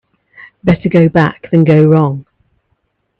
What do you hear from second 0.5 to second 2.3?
Better to go back than go wrong.